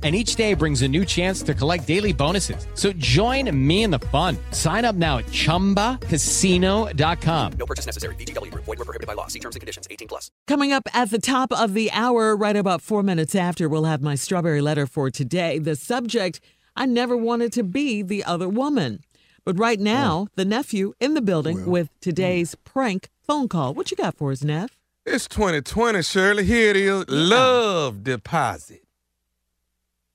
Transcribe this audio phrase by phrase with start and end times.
[0.00, 2.68] And each day brings a new chance to collect daily bonuses.
[2.74, 4.38] So join me in the fun.
[4.52, 7.52] Sign up now at chumbacasino.com.
[7.58, 8.14] No purchase necessary.
[8.14, 8.64] VGW Group.
[8.64, 9.26] Void were prohibited by law.
[9.26, 9.88] See terms and conditions.
[9.90, 10.30] 18 plus.
[10.46, 14.00] Coming up at the top of the hour, right about four minutes after, we'll have
[14.00, 15.58] my strawberry letter for today.
[15.58, 16.38] The subject
[16.76, 19.00] I never wanted to be the other woman.
[19.44, 19.82] But right oh.
[19.82, 21.94] now, the nephew in the building with hmm.
[22.00, 23.74] today's prank phone call.
[23.74, 24.76] What you got for us, Neff?
[25.04, 26.44] It's 2020, Shirley.
[26.44, 27.08] Here it is.
[27.08, 28.87] Love deposit.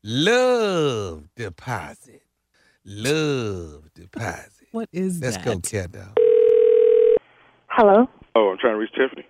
[0.03, 2.23] Love deposit.
[2.83, 4.67] Love deposit.
[4.73, 5.27] What is that?
[5.33, 6.17] Let's go, cat dog.
[7.67, 8.09] Hello.
[8.35, 9.25] Oh, I'm trying to reach Tiffany.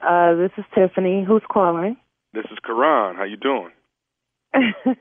[0.00, 1.24] Uh, this is Tiffany.
[1.26, 1.96] Who's calling?
[2.34, 3.16] This is Karan.
[3.16, 3.70] How you doing?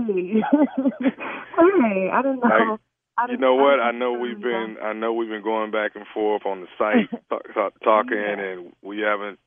[0.00, 0.40] Hey.
[0.40, 2.48] hey, I didn't know.
[2.48, 2.76] Hey,
[3.18, 3.80] I You didn't, know what?
[3.80, 6.46] I didn't know know we've you been I know we've been going back and forth
[6.46, 9.38] on the site talk, talk, talking, and we haven't,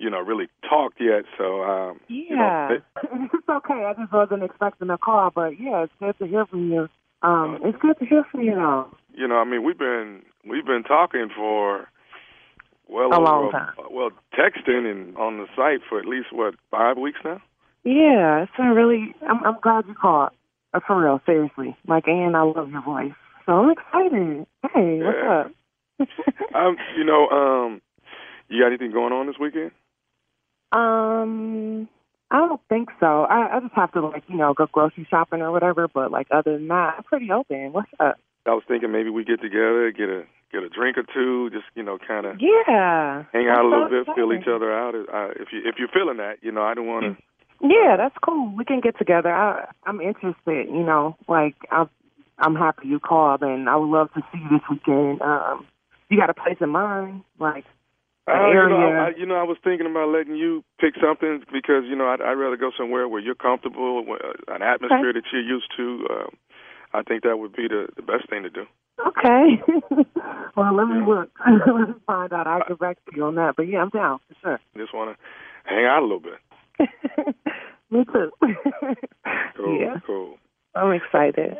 [0.00, 1.24] you know, really talked yet.
[1.36, 2.84] So, um, you know, Yeah, it-
[3.34, 3.84] it's okay.
[3.84, 6.88] I just wasn't expecting a call, but yeah, it's good to hear from you.
[7.22, 8.88] Um, it's good to hear from you, though.
[9.12, 11.86] you know, I mean, we've been we've been talking for
[12.88, 13.74] well A over long time.
[13.90, 17.42] well texting and on the site for at least what five weeks now.
[17.84, 19.14] Yeah, it's been really.
[19.28, 20.30] I'm, I'm glad you called.
[20.72, 21.76] Uh, for real, seriously.
[21.86, 23.12] Like, and I love your voice,
[23.44, 24.46] so I'm excited.
[24.72, 25.40] Hey, what's Yeah.
[25.40, 26.54] up?
[26.54, 27.82] um, you know, um,
[28.48, 29.72] you got anything going on this weekend?
[30.72, 31.88] Um,
[32.30, 33.24] I don't think so.
[33.24, 35.88] I, I just have to like you know go grocery shopping or whatever.
[35.88, 37.72] But like other than that, I'm pretty open.
[37.72, 38.18] What's up?
[38.46, 41.66] I was thinking maybe we get together, get a get a drink or two, just
[41.74, 44.94] you know, kind of Yeah, hang out a little so bit, feel each other out.
[44.94, 47.22] Uh, if you if you're feeling that, you know, I don't want to.
[47.62, 48.54] Yeah, that's cool.
[48.56, 49.30] We can get together.
[49.30, 50.68] I, I'm interested.
[50.68, 51.90] You know, like I'm
[52.38, 55.20] I'm happy you called, and I would love to see you this weekend.
[55.20, 55.66] Um,
[56.08, 57.64] you got a place in mind, like
[58.28, 58.92] Uh, you, know.
[58.92, 62.20] I, you know, I was thinking about letting you pick something because you know I'd,
[62.20, 66.06] I'd rather go somewhere where you're comfortable, where, an atmosphere that you're used to.
[66.10, 66.30] Um,
[66.92, 68.66] I think that would be the the best thing to do.
[69.06, 69.62] Okay.
[70.56, 71.30] well, let me look.
[71.66, 72.46] let me find out.
[72.46, 73.54] I'll get back to you on that.
[73.56, 74.60] But yeah, I'm down for sure.
[74.76, 75.22] Just want to
[75.64, 76.38] hang out a little bit.
[77.90, 78.30] Me too.
[79.56, 80.38] Cool, yeah, cool.
[80.74, 81.56] I'm excited.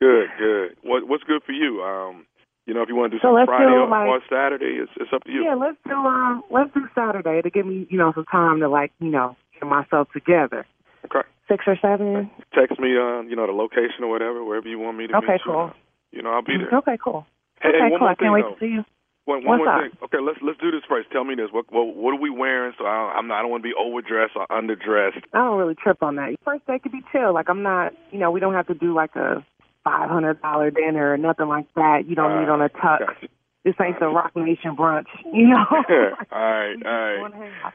[0.00, 0.76] Good, good.
[0.82, 1.82] What what's good for you?
[1.82, 2.24] Um,
[2.70, 4.92] you know, if you want to do So Friday do, or, like- or Saturday, it's
[4.94, 5.42] it's up to you.
[5.42, 8.68] Yeah, let's do um let's do Saturday to give me, you know, some time to
[8.68, 10.64] like, you know, get myself together.
[11.04, 11.26] Okay.
[11.50, 12.30] Six or seven.
[12.54, 15.32] Text me, uh, you know, the location or whatever, wherever you want me to Okay,
[15.34, 15.72] meet cool.
[16.12, 16.78] You know, I'll be there.
[16.78, 17.26] Okay, cool.
[17.60, 18.06] Hey, okay, hey, one cool.
[18.06, 18.54] more I can't wait though.
[18.54, 18.84] to see you.
[19.24, 19.82] One, one What's more up?
[19.82, 19.98] thing.
[20.06, 21.10] Okay, let's let's do this first.
[21.10, 21.50] Tell me this.
[21.50, 22.72] What what, what are we wearing?
[22.78, 23.38] So I, I'm not.
[23.38, 25.26] I don't want to be overdressed or underdressed.
[25.34, 26.36] I don't really trip on that.
[26.44, 27.34] First day could be chill.
[27.34, 29.44] Like I'm not, you know, we don't have to do like a
[29.84, 32.06] five hundred dollar dinner or nothing like that.
[32.06, 33.00] You don't need on a tux.
[33.00, 33.28] Gotcha.
[33.64, 35.64] This ain't the Roc Nation brunch, you know.
[35.70, 37.20] all right, all right.
[37.20, 37.74] Wanna hang out.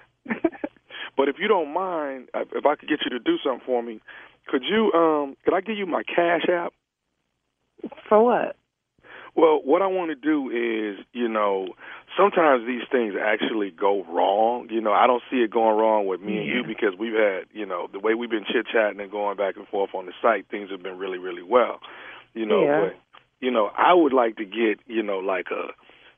[1.17, 3.81] But if you don't mind, if if I could get you to do something for
[3.81, 4.01] me,
[4.47, 4.91] could you?
[4.93, 6.73] Um, could I give you my Cash app?
[8.09, 8.55] For what?
[9.35, 11.67] Well, what I want to do is, you know,
[12.17, 14.67] sometimes these things actually go wrong.
[14.71, 17.43] You know, I don't see it going wrong with me and you because we've had,
[17.53, 20.13] you know, the way we've been chit chatting and going back and forth on the
[20.21, 21.79] site, things have been really, really well.
[22.33, 22.79] You know, Yeah.
[22.89, 22.95] but
[23.41, 25.73] you know, I would like to get, you know, like a,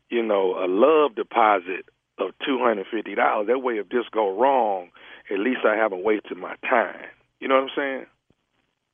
[0.10, 1.86] you know, a love deposit
[2.20, 3.48] of two hundred fifty dollars.
[3.48, 4.90] That way, if this go wrong,
[5.32, 7.06] at least I haven't wasted my time.
[7.40, 8.06] You know what I'm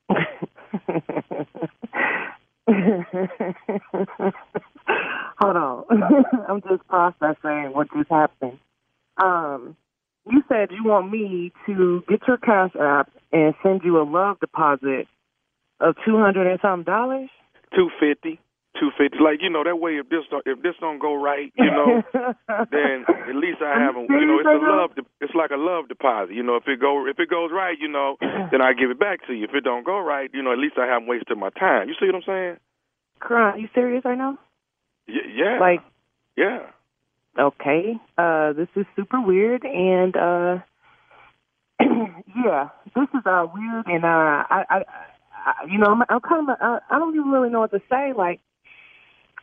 [0.08, 1.68] saying?
[5.38, 5.84] Hold on.
[6.48, 8.58] I'm just processing what just happened.
[9.22, 9.76] Um,
[10.26, 14.40] you said you want me to get your cash app and send you a love
[14.40, 15.06] deposit
[15.80, 17.28] of two hundred and something dollars.
[17.76, 18.40] Two fifty.
[18.84, 21.50] Two fifty, like you know, that way if this don't, if this don't go right,
[21.56, 22.02] you know,
[22.68, 24.10] then at least I haven't.
[24.10, 24.90] You know, it's a love.
[25.22, 26.34] It's like a love deposit.
[26.34, 29.00] You know, if it go if it goes right, you know, then I give it
[29.00, 29.44] back to you.
[29.44, 31.88] If it don't go right, you know, at least I haven't wasted my time.
[31.88, 32.56] You see what I'm saying?
[33.20, 34.38] Cry, you serious right now?
[35.08, 35.58] Y- yeah.
[35.58, 35.80] Like,
[36.36, 36.66] yeah.
[37.38, 40.58] okay, uh, this is super weird, and uh,
[41.80, 44.84] yeah, this is uh weird, and uh, I, I,
[45.32, 47.80] I you know, I'm, I'm kind of, I, I don't even really know what to
[47.88, 48.40] say, like.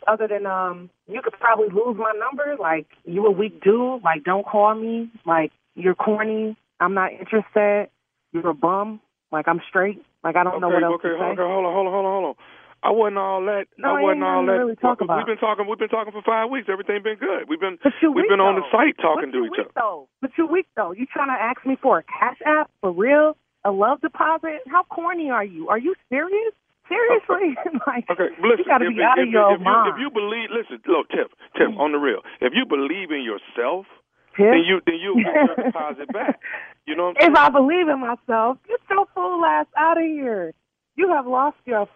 [0.07, 2.55] Other than um, you could probably lose my number.
[2.59, 4.01] Like you a weak dude.
[4.03, 5.11] Like don't call me.
[5.25, 6.57] Like you're corny.
[6.79, 7.89] I'm not interested.
[8.33, 8.99] You're a bum.
[9.31, 10.01] Like I'm straight.
[10.23, 11.23] Like I don't know what else okay, to say.
[11.33, 12.35] okay, hold on, hold on, hold on, hold on.
[12.83, 13.65] I wasn't all that.
[13.77, 14.57] No, I wasn't all that.
[14.57, 15.17] really talk about.
[15.17, 15.67] We've been talking.
[15.69, 16.65] We've been talking for five weeks.
[16.67, 17.45] Everything been good.
[17.47, 18.73] We've been But you we've been on the though.
[18.77, 19.71] site talking to each weak, other.
[19.75, 20.07] Though.
[20.21, 20.91] But you weak though.
[20.91, 23.37] You trying to ask me for a cash app for real?
[23.63, 24.65] A love deposit?
[24.65, 25.69] How corny are you?
[25.69, 26.53] Are you serious?
[26.91, 27.55] Seriously?
[27.87, 28.59] like, Okay, listen.
[28.59, 29.95] you got to be if, out of if, your if you, mind.
[29.95, 31.79] if you believe, listen, look, Tiff, Tiff, mm.
[31.79, 32.19] on the real.
[32.41, 33.87] If you believe in yourself,
[34.35, 34.51] Tiff?
[34.51, 35.23] then you then you
[35.55, 36.39] deposit back.
[36.85, 37.47] You know what I'm if saying?
[37.47, 40.53] I believe in myself, get your fool ass out of here.
[40.95, 41.87] You have lost your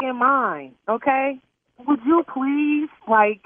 [0.00, 0.74] fing mind.
[0.88, 1.40] Okay?
[1.86, 3.44] Would you please like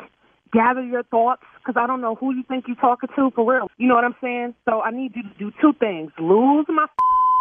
[0.52, 1.42] gather your thoughts?
[1.58, 3.68] Because I don't know who you think you're talking to for real.
[3.76, 4.54] You know what I'm saying?
[4.68, 6.86] So I need you to do two things: lose my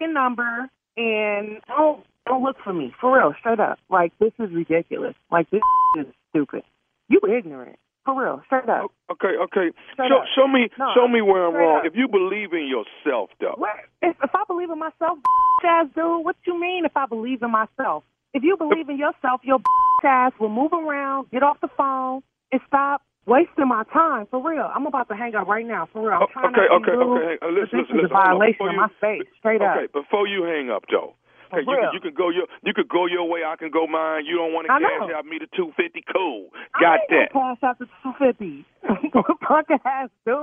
[0.02, 3.78] fing number and don't don't look for me for real, straight up.
[3.90, 5.16] Like this is ridiculous.
[5.32, 5.62] Like this
[6.00, 6.64] is stupid.
[7.10, 8.90] You ignorant for real, straight up.
[9.12, 9.70] Okay, okay.
[9.94, 10.26] Straight show up.
[10.36, 11.80] show me No, show me where I'm wrong.
[11.80, 11.86] up.
[11.86, 13.56] If you believe in yourself, though.
[13.58, 13.76] What?
[14.02, 15.20] If, if I believe in myself,
[15.66, 18.04] ass dude, what you mean if I believe in myself?
[18.34, 19.60] If you believe in yourself, your
[20.04, 24.26] ass will move around, get off the phone, and stop wasting my time.
[24.32, 24.68] For real.
[24.74, 25.88] I'm about to hang up right now.
[25.94, 26.18] For real.
[26.22, 27.38] I'm trying Okay, to okay, okay.
[27.40, 28.18] Hey, uh, listen, this listen, is listen.
[28.18, 29.28] a violation of my space.
[29.40, 29.78] Straight okay, up.
[29.78, 31.14] Okay, before you hang up, though.
[31.52, 33.42] Okay, you can, you can go your you could go your way.
[33.44, 34.26] I can go mine.
[34.26, 36.04] You don't want to I cash out me the two fifty.
[36.14, 37.28] Cool, I got ain't that.
[37.34, 38.66] gonna Cash out the two fifty.
[39.14, 39.24] Oh.
[39.48, 40.36] Punk ass dude.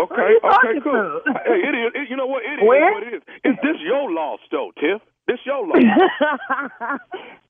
[0.00, 1.20] Okay, you okay, cool.
[1.44, 1.92] hey, it is.
[1.94, 2.42] It, you know what?
[2.44, 2.92] It is Where?
[2.92, 3.22] what it is.
[3.44, 5.00] Is this your loss, though, Tiff?
[5.30, 5.78] This your loss.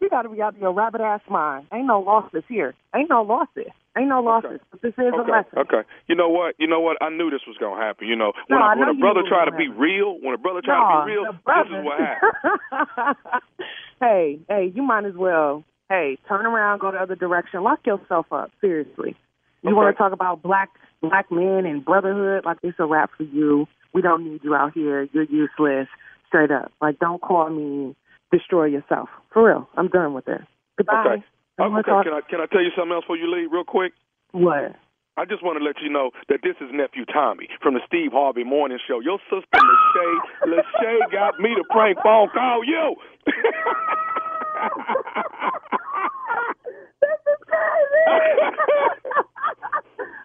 [0.01, 1.67] you got to be out of your rabbit ass mind.
[1.73, 2.75] Ain't no losses here.
[2.95, 3.73] Ain't no losses.
[3.97, 4.61] Ain't no losses.
[4.71, 5.59] But this is a okay, lesson.
[5.61, 5.89] okay.
[6.07, 6.57] You know what?
[6.59, 6.99] You know what?
[7.01, 8.07] I knew this was gonna happen.
[8.07, 10.61] You know, when, No, I, when a brother try to be real, when a brother
[10.63, 13.17] try Nah, to be real, this is what happens.
[14.01, 15.65] hey, hey, you might as well.
[15.89, 17.63] Hey, turn around, go the other direction.
[17.63, 18.51] Lock yourself up.
[18.61, 19.17] Seriously.
[19.63, 20.69] You want to talk about black
[21.01, 22.45] black men and brotherhood?
[22.45, 23.67] Like it's a wrap for you.
[23.95, 25.09] We don't need you out here.
[25.15, 25.89] You're useless.
[26.31, 26.71] Straight up.
[26.81, 27.95] Like don't call me.
[28.31, 29.09] Destroy yourself.
[29.33, 29.69] For real.
[29.77, 30.41] I'm done with it.
[30.79, 31.05] Goodbye.
[31.19, 31.25] Okay.
[31.59, 31.91] I wanna okay.
[31.91, 33.93] talk- Can I can I tell you something else before you leave, real quick?
[34.31, 34.77] What?
[35.17, 38.13] I just want to let you know that this is nephew Tommy from the Steve
[38.13, 39.01] Harvey Morning Show.
[39.01, 42.95] Your sister Lachey, Lachey got me to prank phone call you.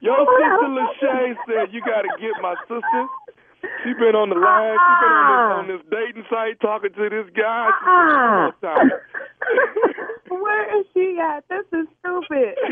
[0.02, 3.02] Your sister Lachey said you got to get my sister.
[3.86, 4.74] She been on the line.
[4.74, 5.60] She been on this, ah.
[5.62, 7.70] on this dating site talking to this guy.
[7.86, 8.54] "Come.
[8.66, 8.76] Ah.
[10.34, 11.46] Where is she at?
[11.48, 12.56] This is stupid.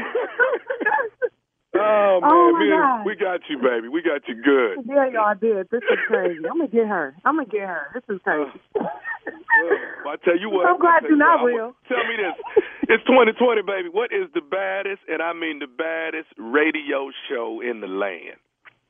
[1.76, 3.02] Oh, oh man, Oh, my me God.
[3.04, 3.88] we got you, baby.
[3.90, 4.86] We got you good.
[4.86, 5.70] yeah, y'all did.
[5.72, 6.38] This is crazy.
[6.46, 7.16] I'm gonna get her.
[7.26, 7.88] I'm gonna get her.
[7.96, 8.52] This is crazy.
[8.78, 10.68] Well, I tell you what.
[10.70, 11.74] I'm glad you're not real.
[11.88, 12.64] Tell me this.
[12.90, 13.90] It's 2020, baby.
[13.90, 18.38] What is the baddest, and I mean the baddest, radio show in the land?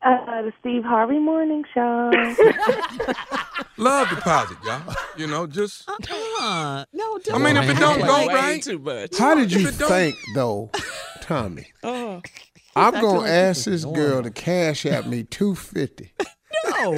[0.05, 2.11] Uh, the Steve Harvey Morning Show.
[3.77, 4.93] Love deposit, y'all.
[5.15, 5.87] You know, just.
[5.89, 9.17] Uh, no, I mean, if it don't go Way right, too much.
[9.17, 10.69] How did you If it don't- think, though,
[11.21, 11.67] Tommy?
[11.83, 12.21] Oh.
[12.75, 16.11] I'm gonna like ask this girl to cash at me two fifty.
[16.79, 16.97] No.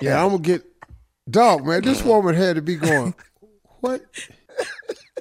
[0.00, 0.62] Yeah, I'm gonna get.
[1.28, 3.14] Dog, man, this woman had to be going.
[3.80, 4.02] What?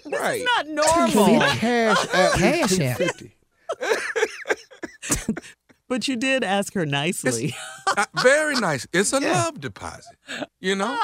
[0.05, 0.43] right.
[0.57, 1.39] Not She normal.
[1.55, 2.98] cash at me Cash two app.
[2.98, 3.36] fifty.
[5.89, 7.53] But you did ask her nicely.
[7.98, 8.86] Uh, very nice.
[8.93, 10.15] It's a love deposit.
[10.62, 10.96] You know,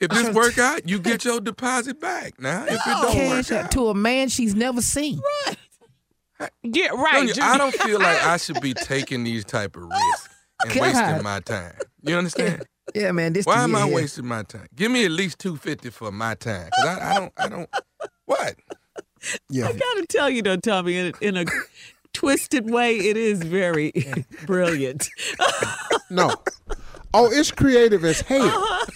[0.00, 2.40] if this work out, you get your deposit back.
[2.40, 5.20] Now, if it don't Cash work out out, to a man she's never seen.
[6.62, 7.28] Yeah, right.
[7.28, 10.28] Sonia, I don't feel like I should be taking these type of risks
[10.64, 10.80] and God.
[10.80, 11.74] wasting my time.
[12.02, 12.64] You understand?
[12.96, 13.32] Yeah, man.
[13.32, 13.94] This Why am I year.
[13.94, 14.66] wasting my time?
[14.74, 16.68] Give me at least two fifty for my time.
[16.74, 17.32] 'Cause I, I don't.
[17.36, 17.70] I don't.
[18.24, 18.56] What?
[19.48, 19.68] Yeah.
[19.68, 21.44] I gotta tell you though, Tommy, in, in a
[22.12, 23.92] twisted way, it is very
[24.46, 25.08] brilliant.
[26.10, 26.30] No.
[27.14, 28.42] Oh, it's creative as hell.
[28.46, 28.86] Uh-huh.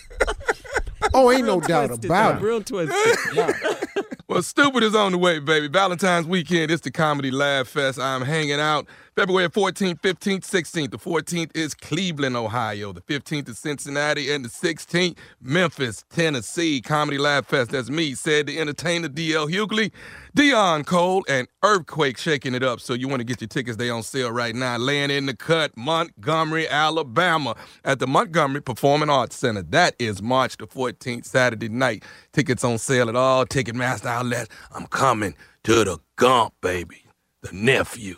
[1.14, 2.44] Oh, ain't no Real doubt twisted, about it.
[2.44, 3.56] Real twisted.
[4.28, 5.68] Well, stupid is on the way, baby.
[5.68, 6.70] Valentine's weekend.
[6.72, 7.98] It's the Comedy Laugh Fest.
[7.98, 10.90] I'm hanging out February 14th, 15th, 16th.
[10.90, 12.92] The 14th is Cleveland, Ohio.
[12.92, 16.82] The 15th is Cincinnati, and the 16th, Memphis, Tennessee.
[16.82, 17.70] Comedy Laugh Fest.
[17.70, 19.46] That's me, said the entertainer D.L.
[19.46, 19.90] Hughley,
[20.36, 22.78] Deon Cole, and Earthquake shaking it up.
[22.78, 23.78] So you want to get your tickets?
[23.78, 24.76] They on sale right now.
[24.76, 27.56] Laying in the cut, Montgomery, Alabama,
[27.86, 29.62] at the Montgomery Performing Arts Center.
[29.62, 32.04] That is March the 14th, Saturday night.
[32.34, 34.50] Tickets on sale at all Ticketmaster outlets.
[34.72, 37.04] I'm coming to the Gump, baby.
[37.40, 38.16] The nephew,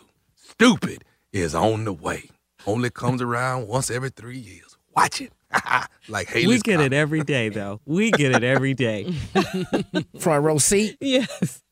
[0.59, 2.29] stupid, is on the way.
[2.67, 4.77] Only comes around once every three years.
[4.93, 5.31] Watch it.
[6.09, 7.79] like Halley's we get it every day, though.
[7.85, 9.09] We get it every day.
[10.19, 10.97] Front row seat.
[10.99, 11.63] Yes.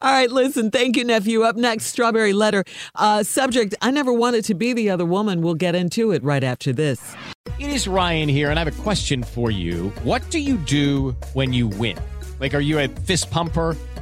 [0.00, 1.42] All right, listen, thank you, nephew.
[1.42, 2.64] Up next, Strawberry Letter.
[2.94, 5.42] Uh, subject I never wanted to be the other woman.
[5.42, 7.14] We'll get into it right after this.
[7.58, 9.90] It is Ryan here, and I have a question for you.
[10.02, 11.98] What do you do when you win?
[12.40, 13.76] Like, are you a fist pumper?